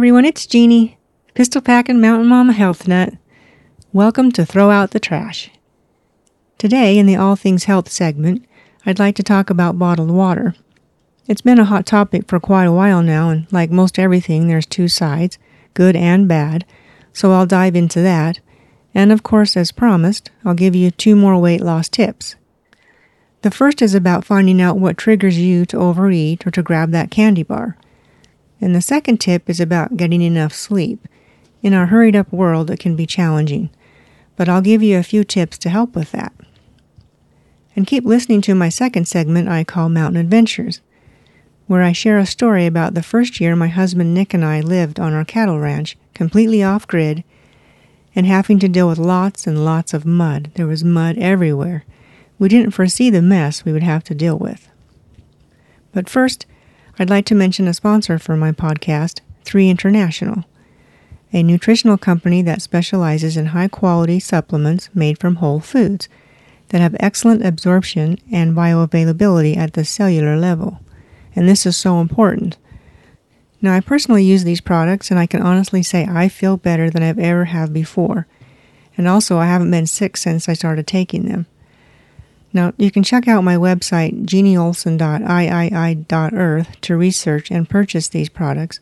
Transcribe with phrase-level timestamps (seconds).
[0.00, 0.96] Everyone, it's Jeanne,
[1.34, 3.12] Pistol Packin' Mountain Mama Health Nut.
[3.92, 5.50] Welcome to Throw Out the Trash.
[6.56, 8.46] Today, in the All Things Health segment,
[8.86, 10.54] I'd like to talk about bottled water.
[11.28, 14.64] It's been a hot topic for quite a while now, and like most everything, there's
[14.64, 15.36] two sides,
[15.74, 16.64] good and bad,
[17.12, 18.40] so I'll dive into that.
[18.94, 22.36] And of course, as promised, I'll give you two more weight loss tips.
[23.42, 27.10] The first is about finding out what triggers you to overeat or to grab that
[27.10, 27.76] candy bar.
[28.60, 31.06] And the second tip is about getting enough sleep.
[31.62, 33.70] In our hurried up world, it can be challenging,
[34.36, 36.32] but I'll give you a few tips to help with that.
[37.76, 40.80] And keep listening to my second segment I call Mountain Adventures,
[41.66, 44.98] where I share a story about the first year my husband Nick and I lived
[44.98, 47.22] on our cattle ranch, completely off grid,
[48.14, 50.50] and having to deal with lots and lots of mud.
[50.54, 51.84] There was mud everywhere.
[52.38, 54.68] We didn't foresee the mess we would have to deal with.
[55.92, 56.46] But first,
[57.00, 60.44] I'd like to mention a sponsor for my podcast, 3 International,
[61.32, 66.10] a nutritional company that specializes in high quality supplements made from whole foods
[66.68, 70.80] that have excellent absorption and bioavailability at the cellular level.
[71.34, 72.58] And this is so important.
[73.62, 77.02] Now, I personally use these products, and I can honestly say I feel better than
[77.02, 78.26] I've ever have before.
[78.98, 81.46] And also, I haven't been sick since I started taking them.
[82.52, 88.80] Now, you can check out my website, jeanneolson.iii.earth, to research and purchase these products.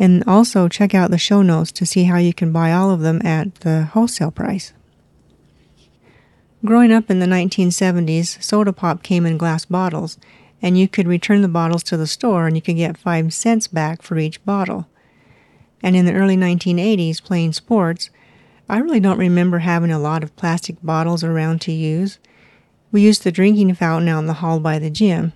[0.00, 3.00] And also check out the show notes to see how you can buy all of
[3.00, 4.72] them at the wholesale price.
[6.64, 10.18] Growing up in the 1970s, soda pop came in glass bottles,
[10.60, 13.68] and you could return the bottles to the store and you could get five cents
[13.68, 14.88] back for each bottle.
[15.82, 18.10] And in the early 1980s, playing sports,
[18.68, 22.18] I really don't remember having a lot of plastic bottles around to use.
[22.90, 25.34] We used the drinking fountain out in the hall by the gym.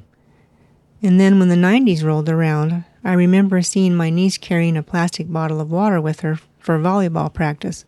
[1.03, 5.31] And then when the 90s rolled around, I remember seeing my niece carrying a plastic
[5.31, 7.85] bottle of water with her for volleyball practice,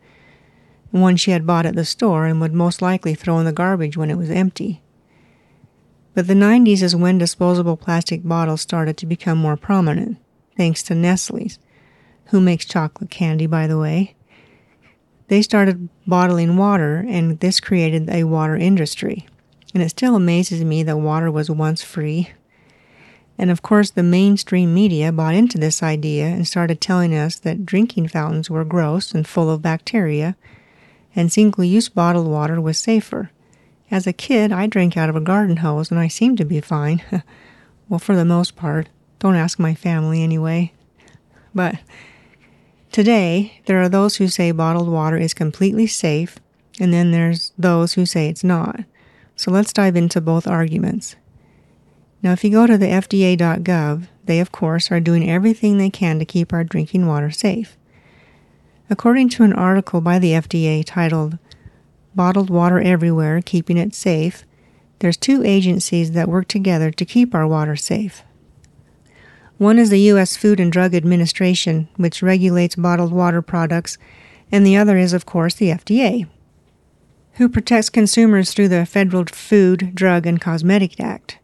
[0.91, 3.97] one she had bought at the store and would most likely throw in the garbage
[3.97, 4.83] when it was empty.
[6.13, 10.19] But the 90s is when disposable plastic bottles started to become more prominent,
[10.57, 11.59] thanks to Nestle's,
[12.27, 14.15] who makes chocolate candy, by the way.
[15.29, 19.27] They started bottling water, and this created a water industry
[19.75, 22.31] and it still amazes me that water was once free.
[23.37, 27.67] And of course, the mainstream media bought into this idea and started telling us that
[27.67, 30.37] drinking fountains were gross and full of bacteria,
[31.17, 33.31] and single use bottled water was safer.
[33.91, 36.61] As a kid, I drank out of a garden hose and I seemed to be
[36.61, 37.03] fine.
[37.89, 38.89] well, for the most part.
[39.19, 40.73] Don't ask my family anyway.
[41.55, 41.77] But
[42.93, 46.39] today, there are those who say bottled water is completely safe,
[46.79, 48.81] and then there's those who say it's not.
[49.37, 51.17] So let's dive into both arguments.
[52.23, 56.19] Now, if you go to the FDA.gov, they, of course, are doing everything they can
[56.19, 57.77] to keep our drinking water safe.
[58.89, 61.39] According to an article by the FDA titled
[62.15, 64.45] Bottled Water Everywhere Keeping It Safe,
[65.01, 68.23] there's two agencies that work together to keep our water safe.
[69.59, 70.37] One is the U.S.
[70.37, 73.99] Food and Drug Administration, which regulates bottled water products,
[74.51, 76.29] and the other is, of course, the FDA,
[77.37, 81.39] who protects consumers through the Federal Food, Drug, and Cosmetic Act.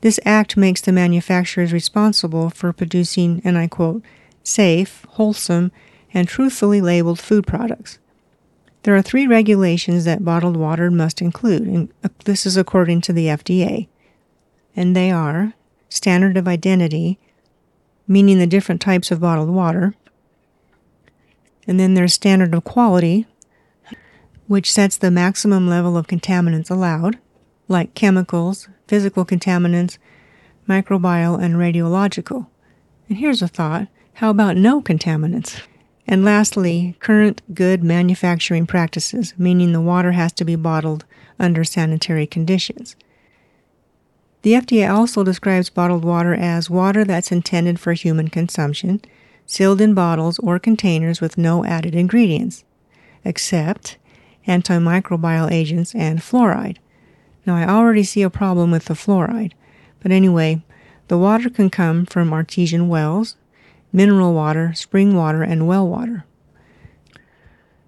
[0.00, 4.02] This act makes the manufacturers responsible for producing, and I quote,
[4.42, 5.72] safe, wholesome,
[6.12, 7.98] and truthfully labeled food products.
[8.84, 13.12] There are three regulations that bottled water must include, and uh, this is according to
[13.14, 13.88] the FDA.
[14.76, 15.54] And they are
[15.88, 17.18] standard of identity,
[18.06, 19.94] meaning the different types of bottled water.
[21.66, 23.26] And then there's standard of quality,
[24.46, 27.18] which sets the maximum level of contaminants allowed,
[27.68, 29.98] like chemicals, physical contaminants,
[30.68, 32.46] microbial, and radiological.
[33.08, 33.88] And here's a thought
[34.18, 35.60] how about no contaminants?
[36.06, 41.04] And lastly, current good manufacturing practices, meaning the water has to be bottled
[41.38, 42.94] under sanitary conditions.
[44.42, 49.00] The FDA also describes bottled water as water that's intended for human consumption,
[49.46, 52.62] sealed in bottles or containers with no added ingredients,
[53.24, 53.96] except
[54.46, 56.78] antimicrobial agents, and fluoride.
[57.46, 59.52] Now, I already see a problem with the fluoride,
[60.00, 60.62] but anyway,
[61.08, 63.36] the water can come from artesian wells,
[63.92, 66.24] mineral water, spring water, and well water.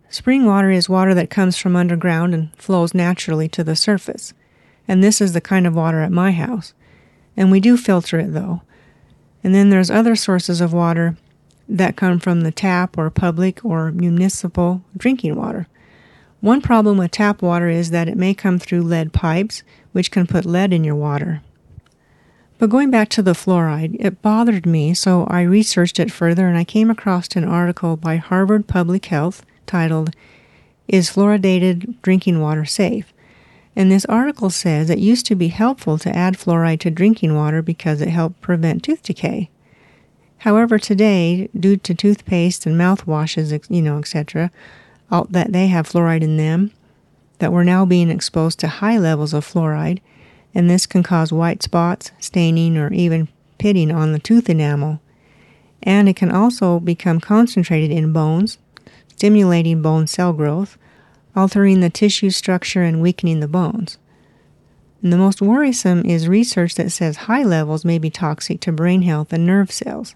[0.08, 4.32] Spring water is water that comes from underground and flows naturally to the surface,
[4.86, 6.74] and this is the kind of water at my house.
[7.36, 8.62] And we do filter it though.
[9.42, 11.16] And then there's other sources of water
[11.68, 15.66] that come from the tap or public or municipal drinking water.
[16.40, 19.62] One problem with tap water is that it may come through lead pipes,
[19.92, 21.42] which can put lead in your water.
[22.58, 26.56] But going back to the fluoride, it bothered me, so I researched it further and
[26.56, 30.14] I came across an article by Harvard Public Health titled,
[30.88, 33.12] Is Fluoridated Drinking Water Safe?
[33.74, 37.60] And this article says it used to be helpful to add fluoride to drinking water
[37.60, 39.50] because it helped prevent tooth decay.
[40.38, 44.50] However, today, due to toothpaste and mouthwashes, you know, etc.,
[45.10, 46.72] that they have fluoride in them,
[47.38, 50.00] that we're now being exposed to high levels of fluoride,
[50.54, 55.00] and this can cause white spots, staining, or even pitting on the tooth enamel.
[55.82, 58.58] And it can also become concentrated in bones,
[59.08, 60.78] stimulating bone cell growth,
[61.34, 63.98] altering the tissue structure and weakening the bones.
[65.02, 69.02] And the most worrisome is research that says high levels may be toxic to brain
[69.02, 70.14] health and nerve cells.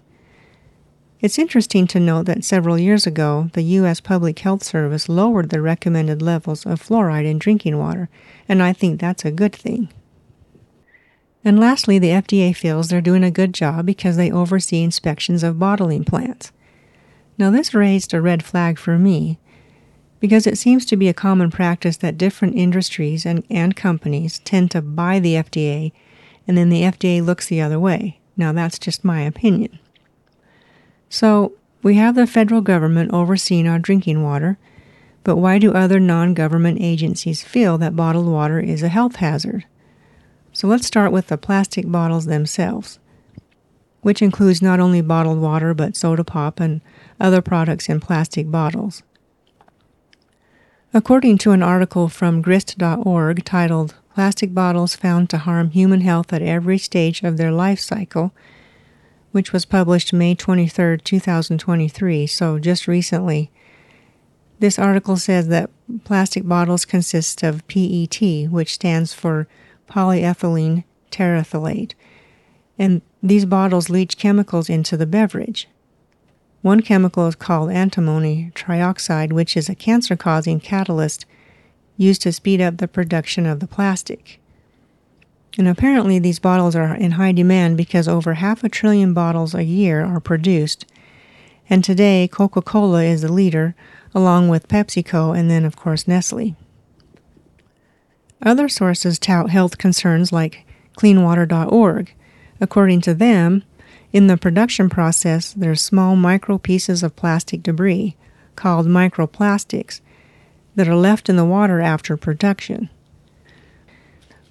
[1.21, 4.01] It's interesting to note that several years ago, the U.S.
[4.01, 8.09] Public Health Service lowered the recommended levels of fluoride in drinking water,
[8.49, 9.89] and I think that's a good thing.
[11.45, 15.59] And lastly, the FDA feels they're doing a good job because they oversee inspections of
[15.59, 16.51] bottling plants.
[17.37, 19.37] Now, this raised a red flag for me
[20.19, 24.71] because it seems to be a common practice that different industries and, and companies tend
[24.71, 25.91] to buy the FDA
[26.47, 28.19] and then the FDA looks the other way.
[28.35, 29.77] Now, that's just my opinion.
[31.11, 31.51] So,
[31.83, 34.57] we have the federal government overseeing our drinking water,
[35.25, 39.65] but why do other non government agencies feel that bottled water is a health hazard?
[40.53, 42.97] So, let's start with the plastic bottles themselves,
[43.99, 46.79] which includes not only bottled water but soda pop and
[47.19, 49.03] other products in plastic bottles.
[50.93, 56.41] According to an article from grist.org titled Plastic Bottles Found to Harm Human Health at
[56.41, 58.33] Every Stage of Their Life Cycle,
[59.31, 63.51] which was published May 23, 2023, so just recently.
[64.59, 65.69] This article says that
[66.03, 69.47] plastic bottles consist of PET, which stands for
[69.89, 71.93] polyethylene terephthalate,
[72.77, 75.67] and these bottles leach chemicals into the beverage.
[76.61, 81.25] One chemical is called antimony trioxide, which is a cancer causing catalyst
[81.97, 84.40] used to speed up the production of the plastic.
[85.57, 89.63] And apparently, these bottles are in high demand because over half a trillion bottles a
[89.63, 90.85] year are produced.
[91.69, 93.75] And today, Coca Cola is the leader,
[94.13, 96.55] along with PepsiCo and then, of course, Nestle.
[98.41, 100.65] Other sources tout health concerns like
[100.97, 102.13] cleanwater.org.
[102.59, 103.63] According to them,
[104.11, 108.15] in the production process, there's small micro pieces of plastic debris,
[108.55, 110.01] called microplastics,
[110.75, 112.89] that are left in the water after production.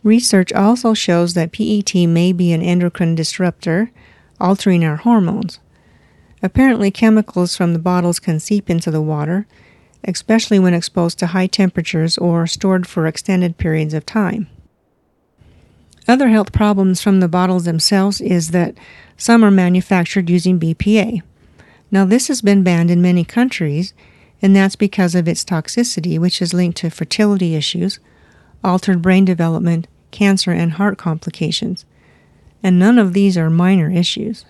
[0.03, 3.91] Research also shows that PET may be an endocrine disruptor,
[4.41, 5.61] altering our hormones.
[6.43, 9.47] Apparently, chemicals from the bottles can seep into the water,
[10.05, 14.49] especially when exposed to high temperatures or stored for extended periods of time.
[16.09, 18.75] Other health problems from the bottles themselves is that
[19.19, 21.23] some are manufactured using BPA.
[21.91, 23.93] Now, this has been banned in many countries,
[24.41, 28.01] and that's because of its toxicity, which is linked to fertility issues,
[28.65, 31.85] altered brain development, cancer, and heart complications.
[32.63, 34.45] And none of these are minor issues.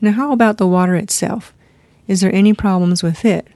[0.00, 1.54] Now, how about the water itself?
[2.06, 3.48] Is there any problems with it?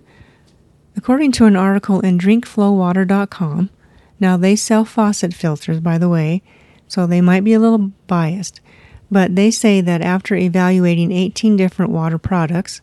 [0.97, 3.71] According to an article in drinkflowwater.com,
[4.19, 6.43] now they sell faucet filters, by the way,
[6.88, 8.61] so they might be a little biased,
[9.11, 12.81] but they say that after evaluating 18 different water products,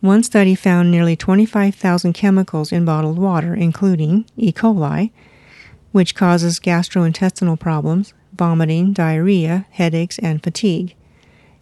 [0.00, 4.52] one study found nearly 25,000 chemicals in bottled water, including E.
[4.52, 5.10] coli,
[5.92, 10.94] which causes gastrointestinal problems, vomiting, diarrhea, headaches, and fatigue.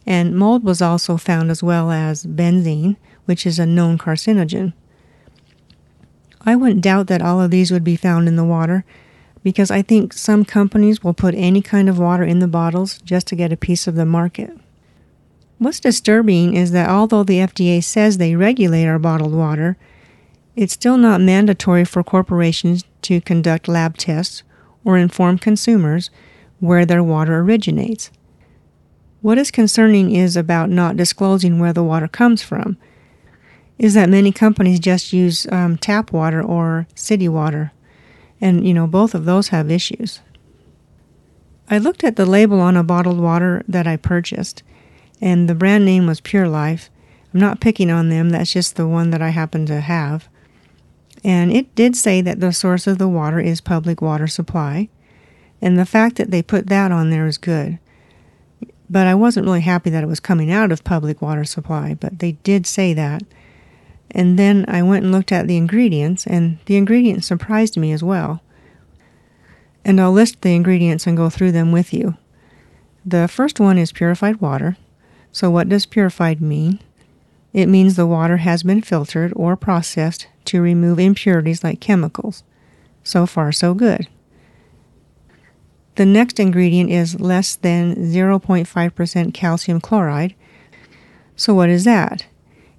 [0.06, 2.96] And mold was also found as well as benzene,
[3.26, 4.72] which is a known carcinogen.
[6.40, 8.84] I wouldn't doubt that all of these would be found in the water
[9.42, 13.26] because I think some companies will put any kind of water in the bottles just
[13.28, 14.56] to get a piece of the market.
[15.58, 19.76] What's disturbing is that although the FDA says they regulate our bottled water,
[20.56, 24.42] it's still not mandatory for corporations to conduct lab tests
[24.84, 26.10] or inform consumers
[26.58, 28.10] where their water originates.
[29.22, 32.78] What is concerning is about not disclosing where the water comes from,
[33.78, 37.72] is that many companies just use um, tap water or city water.
[38.40, 40.20] And, you know, both of those have issues.
[41.68, 44.62] I looked at the label on a bottled water that I purchased,
[45.20, 46.90] and the brand name was Pure Life.
[47.32, 50.28] I'm not picking on them, that's just the one that I happen to have.
[51.24, 54.88] And it did say that the source of the water is public water supply,
[55.60, 57.78] and the fact that they put that on there is good.
[58.88, 62.18] But I wasn't really happy that it was coming out of public water supply, but
[62.18, 63.22] they did say that.
[64.10, 68.02] And then I went and looked at the ingredients, and the ingredients surprised me as
[68.02, 68.42] well.
[69.84, 72.16] And I'll list the ingredients and go through them with you.
[73.04, 74.76] The first one is purified water.
[75.32, 76.80] So, what does purified mean?
[77.52, 82.44] It means the water has been filtered or processed to remove impurities like chemicals.
[83.02, 84.08] So far, so good.
[85.96, 90.34] The next ingredient is less than 0.5% calcium chloride.
[91.36, 92.26] So, what is that?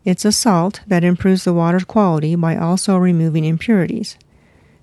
[0.06, 4.18] It's a salt that improves the water's quality by also removing impurities.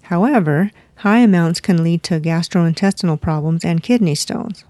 [0.02, 4.64] However, high amounts can lead to gastrointestinal problems and kidney stones.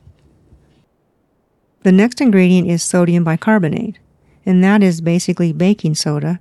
[1.83, 3.99] The next ingredient is sodium bicarbonate,
[4.49, 6.40] and that is basically baking soda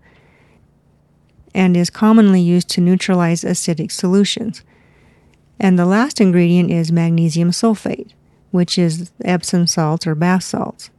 [1.54, 4.64] and is commonly used to neutralize acidic solutions.
[5.60, 8.14] And the last ingredient is magnesium sulfate,
[8.52, 10.90] which is Epsom salts or bath salts,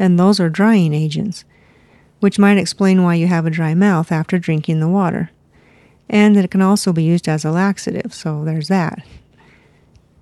[0.00, 1.44] and those are drying agents
[2.18, 5.30] which might explain why you have a dry mouth after drinking the water.
[6.08, 9.04] And it can also be used as a laxative, so there's that.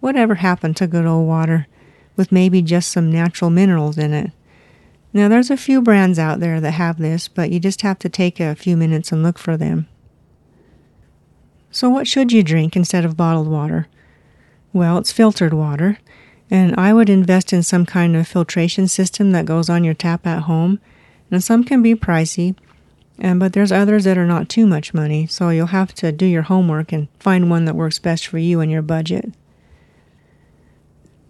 [0.00, 1.66] Whatever happened to good old water
[2.14, 4.30] with maybe just some natural minerals in it?
[5.16, 8.08] Now, there's a few brands out there that have this, but you just have to
[8.08, 9.88] take a few minutes and look for them.
[11.70, 13.88] So, what should you drink instead of bottled water?
[14.72, 15.98] Well, it's filtered water,
[16.50, 20.26] and I would invest in some kind of filtration system that goes on your tap
[20.26, 20.80] at home
[21.30, 22.54] now, some can be pricey,
[23.18, 26.26] and, but there's others that are not too much money, so you'll have to do
[26.26, 29.32] your homework and find one that works best for you and your budget.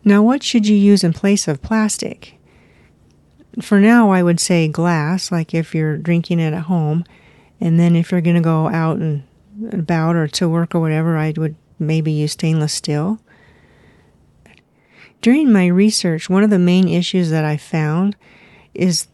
[0.04, 2.35] Now, what should you use in place of plastic?
[3.60, 7.04] For now, I would say glass, like if you're drinking it at home,
[7.60, 9.22] and then if you're going to go out and
[9.72, 13.18] about or to work or whatever, I would maybe use stainless steel.
[15.22, 18.16] During my research, one of the main issues that I found
[18.74, 19.08] is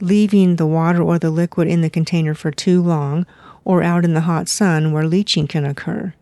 [0.00, 3.26] leaving the water or the liquid in the container for too long
[3.64, 6.14] or out in the hot sun where leaching can occur.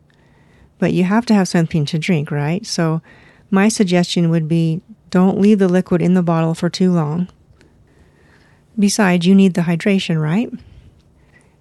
[0.79, 2.67] But you have to have something to drink, right?
[2.67, 3.03] So
[3.51, 7.29] my suggestion would be don't leave the liquid in the bottle for too long.
[8.79, 10.53] Besides, you need the hydration, right?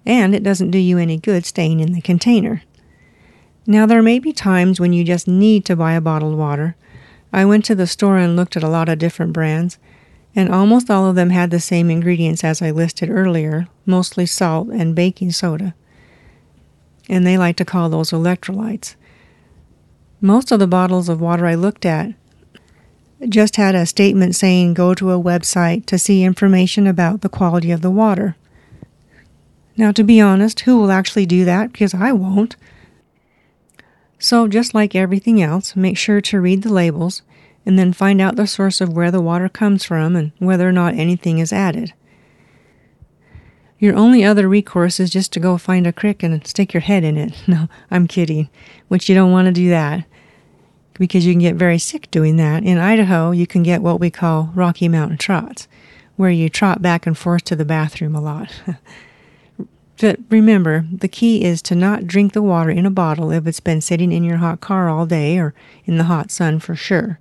[0.06, 2.62] And it doesn't do you any good staying in the container.
[3.66, 6.76] Now, there may be times when you just need to buy a bottled water.
[7.32, 9.78] I went to the store and looked at a lot of different brands,
[10.34, 14.68] and almost all of them had the same ingredients as I listed earlier, mostly salt
[14.68, 15.74] and baking soda.
[17.08, 18.94] And they like to call those electrolytes.
[20.20, 22.14] Most of the bottles of water I looked at
[23.26, 27.70] just had a statement saying go to a website to see information about the quality
[27.70, 28.36] of the water.
[29.76, 31.72] Now, to be honest, who will actually do that?
[31.72, 32.56] Because I won't.
[34.18, 37.22] So, just like everything else, make sure to read the labels
[37.64, 40.72] and then find out the source of where the water comes from and whether or
[40.72, 41.92] not anything is added.
[43.78, 47.04] Your only other recourse is just to go find a creek and stick your head
[47.04, 47.32] in it.
[47.48, 48.48] No, I'm kidding,
[48.88, 50.04] which you don't want to do that
[50.98, 52.64] because you can get very sick doing that.
[52.64, 55.68] In Idaho, you can get what we call Rocky Mountain trots,
[56.16, 58.62] where you trot back and forth to the bathroom a lot.
[60.00, 63.60] but remember, the key is to not drink the water in a bottle if it's
[63.60, 67.18] been sitting in your hot car all day or in the hot sun for sure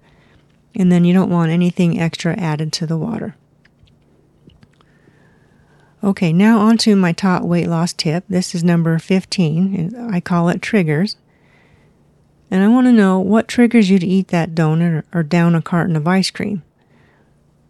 [0.77, 3.35] and then you don't want anything extra added to the water.
[6.03, 8.23] Okay, now on to my top weight loss tip.
[8.29, 10.09] This is number 15.
[10.11, 11.17] I call it triggers.
[12.49, 15.61] And I want to know what triggers you to eat that donut or, down a
[15.61, 16.63] carton of ice cream.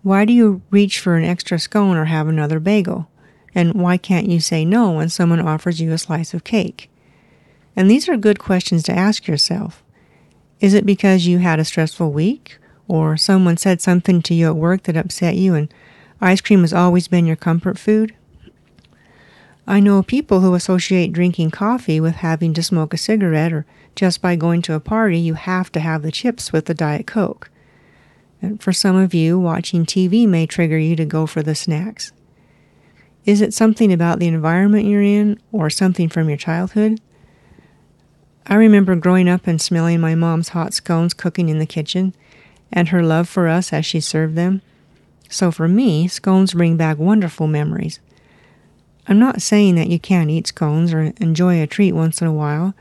[0.04, 3.10] Why do you reach for an extra scone or have another bagel?
[3.56, 6.90] And why can't you say no when someone offers you a slice of cake?
[7.76, 9.84] And these are good questions to ask yourself.
[10.60, 12.60] Is it because you had a stressful week?
[12.88, 15.74] or someone said something to you at work that upset you and
[16.22, 18.14] ice cream has always been your comfort food?
[19.70, 24.22] I know people who associate drinking coffee with having to smoke a cigarette or just
[24.22, 27.52] by going to a party you have to have the chips with the Diet Coke.
[28.42, 32.14] And for some of you, watching TV may trigger you to go for the snacks.
[33.26, 37.02] Is it something about the environment you're in or something from your childhood?
[38.46, 42.16] I remember growing up and smelling my mom's hot scones cooking in the kitchen
[42.72, 44.62] and her love for us as she served them.
[45.28, 48.00] So for me, scones bring back wonderful memories.
[49.08, 52.34] I'm not saying that you can't eat scones or enjoy a treat once in a
[52.34, 52.74] while,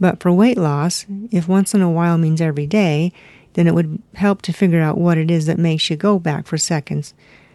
[0.00, 3.12] but for weight loss, if once in a while means every day,
[3.52, 6.46] then it would help to figure out what it is that makes you go back
[6.46, 7.14] for seconds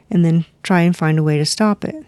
[0.10, 2.06] and then try and find a way to stop it.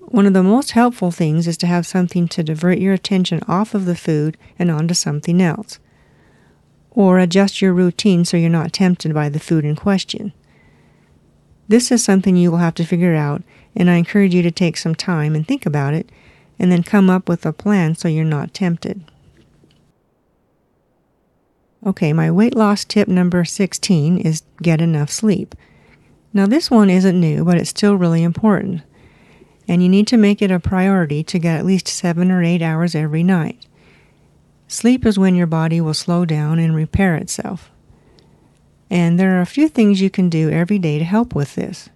[0.00, 3.74] One of the most helpful things is to have something to divert your attention off
[3.74, 5.78] of the food and onto something else
[6.94, 10.32] or adjust your routine so you're not tempted by the food in question.
[11.68, 13.42] This is something you will have to figure out,
[13.74, 16.10] and I encourage you to take some time and think about it,
[16.58, 19.02] and then come up with a plan so you're not tempted.
[21.84, 25.54] Okay, my weight loss tip number 16 is get enough sleep.
[26.32, 28.82] Now, this one isn't new, but it's still really important.
[29.68, 32.62] And you need to make it a priority to get at least seven or eight
[32.62, 33.66] hours every night.
[34.68, 37.70] Sleep is when your body will slow down and repair itself.
[38.88, 41.88] And there are a few things you can do every day to help with this.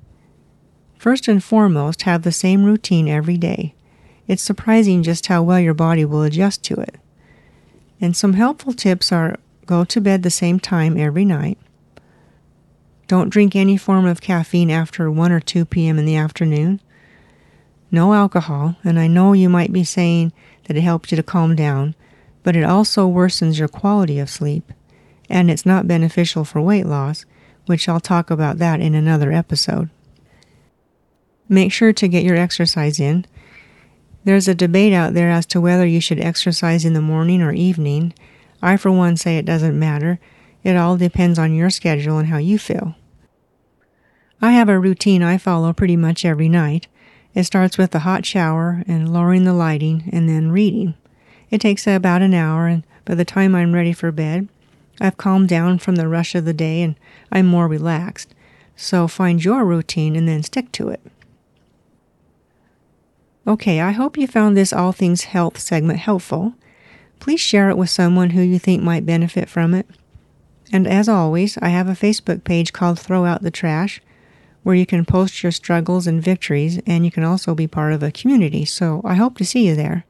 [1.06, 3.76] First and foremost, have the same routine every day.
[4.26, 6.96] It's surprising just how well your body will adjust to it.
[8.00, 11.58] And some helpful tips are go to bed the same time every night.
[13.06, 15.96] Don't drink any form of caffeine after 1 or 2 p.m.
[15.96, 16.80] in the afternoon.
[17.92, 20.32] No alcohol, and I know you might be saying
[20.64, 21.94] that it helps you to calm down,
[22.42, 24.72] but it also worsens your quality of sleep,
[25.30, 27.24] and it's not beneficial for weight loss,
[27.66, 29.88] which I'll talk about that in another episode.
[31.48, 33.24] Make sure to get your exercise in.
[34.24, 37.52] There's a debate out there as to whether you should exercise in the morning or
[37.52, 38.12] evening.
[38.60, 40.18] I, for one, say it doesn't matter.
[40.64, 42.96] It all depends on your schedule and how you feel.
[44.42, 46.88] I have a routine I follow pretty much every night.
[47.34, 50.94] It starts with a hot shower and lowering the lighting and then reading.
[51.50, 54.48] It takes about an hour, and by the time I'm ready for bed,
[55.00, 56.96] I've calmed down from the rush of the day and
[57.30, 58.34] I'm more relaxed.
[58.74, 61.00] So find your routine and then stick to it.
[63.46, 66.54] Okay, I hope you found this All Things Health segment helpful.
[67.20, 69.86] Please share it with someone who you think might benefit from it.
[70.72, 74.00] And as always, I have a Facebook page called Throw Out the Trash
[74.66, 78.02] where you can post your struggles and victories, and you can also be part of
[78.02, 80.04] a community, so I hope to see you there.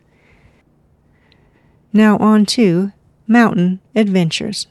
[1.93, 2.93] Now, on to
[3.27, 4.67] mountain adventures.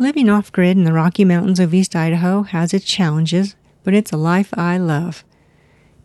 [0.00, 4.12] Living off grid in the Rocky Mountains of East Idaho has its challenges, but it's
[4.12, 5.24] a life I love.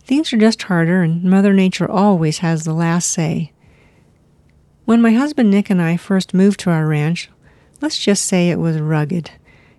[0.04, 3.54] Things are just harder, and Mother Nature always has the last say.
[4.84, 7.30] When my husband Nick and I first moved to our ranch,
[7.80, 9.32] let's just say it was rugged.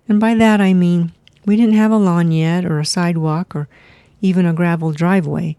[0.09, 1.11] And by that I mean
[1.45, 3.69] we didn't have a lawn yet, or a sidewalk, or
[4.19, 5.57] even a gravel driveway.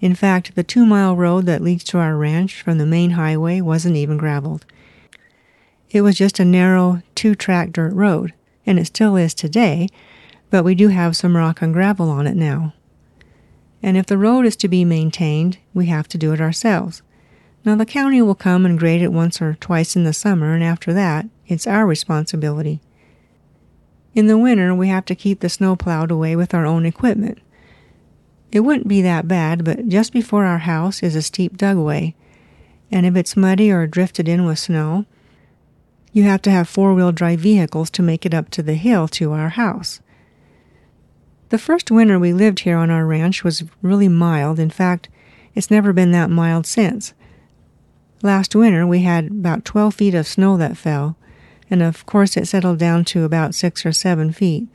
[0.00, 3.60] In fact, the two mile road that leads to our ranch from the main highway
[3.60, 4.66] wasn't even graveled.
[5.92, 8.32] It was just a narrow two track dirt road,
[8.64, 9.88] and it still is today,
[10.48, 12.72] but we do have some rock and gravel on it now.
[13.82, 17.02] And if the road is to be maintained, we have to do it ourselves.
[17.62, 20.64] Now, the county will come and grade it once or twice in the summer, and
[20.64, 22.80] after that, it's our responsibility.
[24.14, 27.38] In the winter, we have to keep the snow plowed away with our own equipment.
[28.50, 32.14] It wouldn't be that bad, but just before our house is a steep dugway,
[32.90, 35.04] and if it's muddy or drifted in with snow,
[36.12, 39.08] you have to have four wheel drive vehicles to make it up to the hill
[39.08, 40.00] to our house.
[41.48, 44.58] The first winter we lived here on our ranch was really mild.
[44.58, 45.08] In fact,
[45.54, 47.12] it's never been that mild since.
[48.22, 51.16] Last winter we had about 12 feet of snow that fell,
[51.68, 54.68] and of course it settled down to about 6 or 7 feet,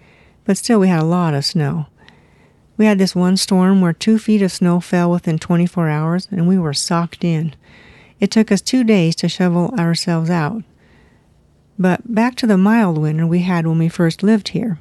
[0.43, 1.88] but still we had a lot of snow.
[2.78, 6.47] We had this one storm where 2 feet of snow fell within 24 hours, and
[6.47, 7.56] we were socked in.
[8.19, 10.63] It took us two days to shovel ourselves out.
[11.79, 14.79] But back to the mild winter we had when we first lived here.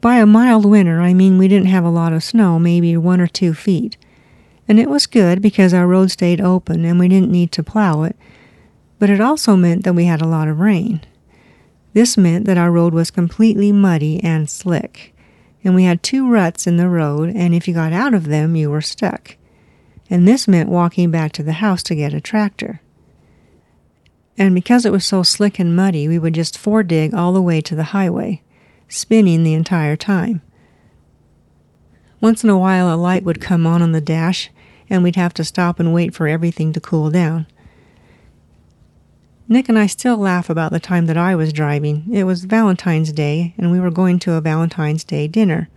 [0.00, 3.20] By a mild winter, I mean we didn't have a lot of snow, maybe one
[3.20, 3.96] or two feet.
[4.68, 8.02] And it was good because our road stayed open and we didn't need to plow
[8.02, 8.16] it,
[8.98, 11.00] but it also meant that we had a lot of rain.
[11.94, 15.14] This meant that our road was completely muddy and slick,
[15.64, 18.56] and we had two ruts in the road, and if you got out of them,
[18.56, 19.36] you were stuck.
[20.08, 22.80] And this meant walking back to the house to get a tractor
[24.38, 27.42] and because it was so slick and muddy, we would just fore dig all the
[27.42, 28.42] way to the highway,
[28.88, 30.40] spinning the entire time.
[32.20, 34.50] Once in a while, a light would come on on the dash,
[34.88, 37.46] and we'd have to stop and wait for everything to cool down.
[39.48, 42.06] Nick and I still laugh about the time that I was driving.
[42.10, 45.68] It was Valentine's Day, and we were going to a Valentine's Day dinner.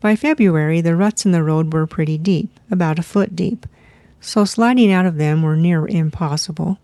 [0.00, 3.66] By February, the ruts in the road were pretty deep, about a foot deep,
[4.20, 6.78] so sliding out of them were near impossible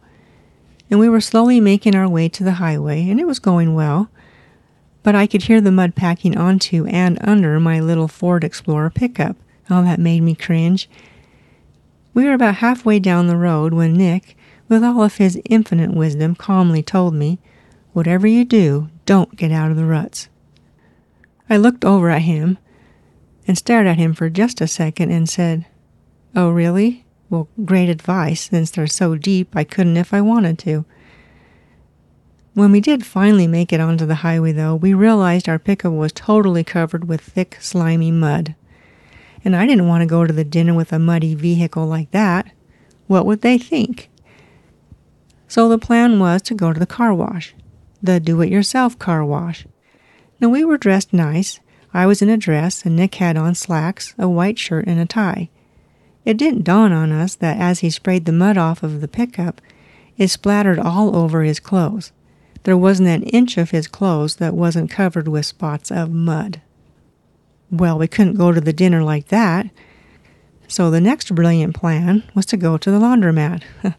[0.92, 4.10] and we were slowly making our way to the highway, and it was going well.
[5.02, 9.38] But I could hear the mud packing onto and under my little Ford Explorer pickup.
[9.70, 10.90] Oh, that made me cringe.
[12.12, 14.36] We were about halfway down the road when Nick,
[14.68, 17.38] with all of his infinite wisdom, calmly told me,
[17.94, 20.28] Whatever you do, don't get out of the ruts.
[21.48, 22.58] I looked over at him
[23.48, 25.64] and stared at him for just a second and said,
[26.36, 27.01] Oh, really?
[27.32, 30.84] Well, great advice, since they're so deep I couldn't if I wanted to.
[32.52, 36.12] When we did finally make it onto the highway, though, we realized our pickup was
[36.12, 38.54] totally covered with thick, slimy mud.
[39.46, 42.52] and I didn't want to go to the dinner with a muddy vehicle like that.
[43.06, 44.10] What would they think?
[45.48, 47.54] So the plan was to go to the car wash,
[48.02, 49.66] the do it yourself car wash.
[50.38, 51.60] Now we were dressed nice.
[51.94, 55.06] I was in a dress, and Nick had on slacks, a white shirt, and a
[55.06, 55.48] tie.
[56.24, 59.60] It didn't dawn on us that as he sprayed the mud off of the pickup,
[60.16, 62.12] it splattered all over his clothes.
[62.64, 66.60] There wasn't an inch of his clothes that wasn't covered with spots of mud.
[67.70, 69.68] Well, we couldn't go to the dinner like that.
[70.68, 73.62] So the next brilliant plan was to go to the laundromat.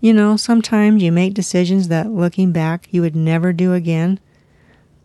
[0.00, 4.18] you know, sometimes you make decisions that looking back you would never do again,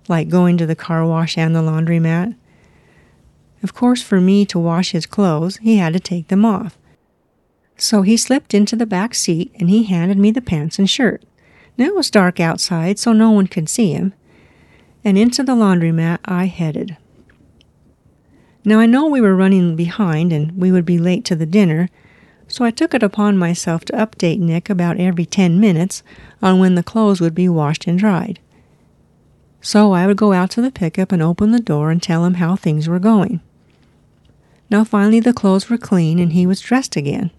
[0.07, 2.35] like going to the car wash and the laundromat.
[3.61, 6.77] Of course, for me to wash his clothes, he had to take them off.
[7.77, 11.23] So he slipped into the back seat and he handed me the pants and shirt.
[11.77, 14.13] Now it was dark outside, so no one could see him.
[15.03, 16.97] And into the laundromat I headed.
[18.65, 21.89] Now I know we were running behind and we would be late to the dinner,
[22.47, 26.03] so I took it upon myself to update Nick about every 10 minutes
[26.41, 28.39] on when the clothes would be washed and dried.
[29.61, 32.35] So I would go out to the pickup and open the door and tell him
[32.35, 33.41] how things were going.
[34.69, 37.31] Now finally the clothes were clean and he was dressed again.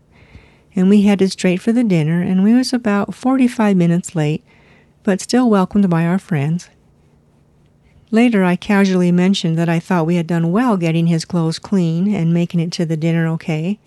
[0.74, 4.44] And we headed straight for the dinner and we was about 45 minutes late,
[5.02, 6.70] but still welcomed by our friends
[8.12, 12.12] Later, I casually mentioned that I thought we had done well getting his clothes clean
[12.12, 13.78] and making it to the dinner okay.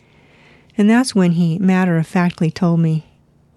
[0.77, 3.05] And that's when he matter of factly told me,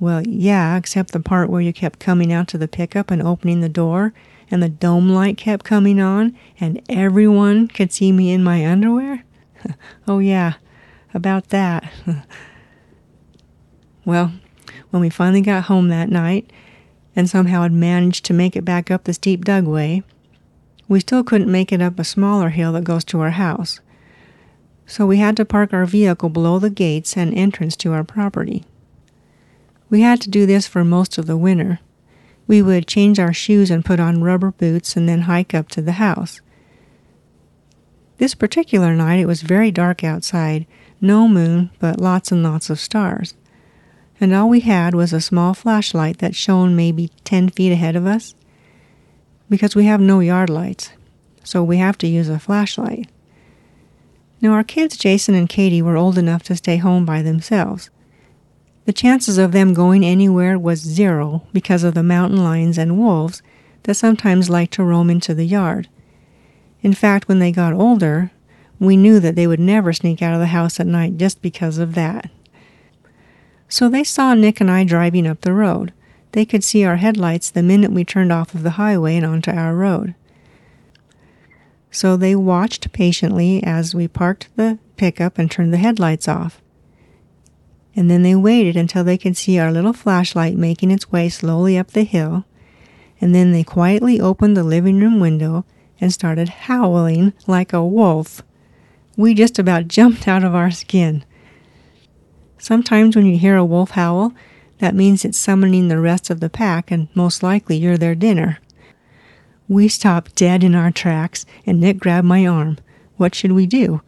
[0.00, 3.60] Well, yeah, except the part where you kept coming out to the pickup and opening
[3.60, 4.12] the door,
[4.50, 9.22] and the dome light kept coming on, and everyone could see me in my underwear.
[10.08, 10.54] oh, yeah,
[11.14, 11.90] about that.
[14.04, 14.32] well,
[14.90, 16.50] when we finally got home that night,
[17.16, 20.02] and somehow had managed to make it back up the steep dugway,
[20.86, 23.80] we still couldn't make it up a smaller hill that goes to our house.
[24.86, 28.64] So we had to park our vehicle below the gates and entrance to our property.
[29.90, 31.80] We had to do this for most of the winter.
[32.46, 35.82] We would change our shoes and put on rubber boots and then hike up to
[35.82, 36.40] the house.
[38.18, 40.66] This particular night it was very dark outside,
[41.00, 43.34] no moon, but lots and lots of stars.
[44.20, 48.06] And all we had was a small flashlight that shone maybe ten feet ahead of
[48.06, 48.34] us
[49.50, 50.90] because we have no yard lights,
[51.44, 53.08] so we have to use a flashlight.
[54.40, 57.90] Now, our kids, Jason and Katie, were old enough to stay home by themselves.
[58.84, 63.42] The chances of them going anywhere was zero because of the mountain lions and wolves
[63.84, 65.88] that sometimes like to roam into the yard.
[66.86, 68.30] In fact, when they got older,
[68.78, 71.78] we knew that they would never sneak out of the house at night just because
[71.78, 72.30] of that.
[73.68, 75.92] So they saw Nick and I driving up the road.
[76.30, 79.50] They could see our headlights the minute we turned off of the highway and onto
[79.50, 80.14] our road.
[81.90, 86.62] So they watched patiently as we parked the pickup and turned the headlights off.
[87.96, 91.76] And then they waited until they could see our little flashlight making its way slowly
[91.76, 92.44] up the hill.
[93.20, 95.64] And then they quietly opened the living room window
[96.00, 98.42] and started howling like a wolf.
[99.16, 101.24] We just about jumped out of our skin.
[102.58, 104.32] Sometimes when you hear a wolf howl,
[104.78, 108.58] that means it's summoning the rest of the pack, and most likely you're their dinner.
[109.68, 112.78] We stopped dead in our tracks, and Nick grabbed my arm.
[113.16, 114.02] What should we do?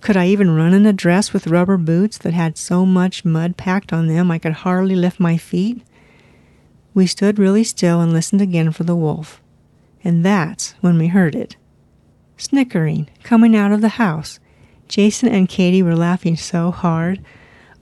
[0.00, 3.56] Could I even run in a dress with rubber boots that had so much mud
[3.56, 5.82] packed on them I could hardly lift my feet?
[6.94, 9.42] We stood really still and listened again for the wolf.
[10.02, 11.56] And that's when we heard it.
[12.36, 14.40] Snickering, coming out of the house.
[14.88, 17.20] Jason and Katie were laughing so hard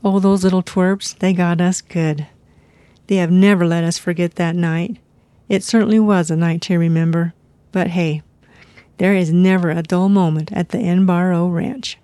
[0.04, 2.26] Oh, those little twerps, they got us good.
[3.08, 4.98] They have never let us forget that night.
[5.48, 7.34] It certainly was a night to remember.
[7.72, 8.22] But hey,
[8.98, 11.98] there is never a dull moment at the Enbaro Ranch.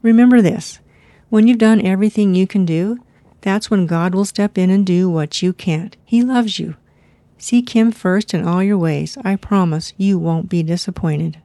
[0.00, 0.80] Remember this
[1.28, 2.98] when you've done everything you can do,
[3.40, 5.96] that's when God will step in and do what you can't.
[6.04, 6.76] He loves you.
[7.42, 9.18] Seek Him first in all your ways.
[9.24, 11.42] I promise you won't be disappointed.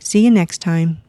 [0.00, 1.00] See you next time.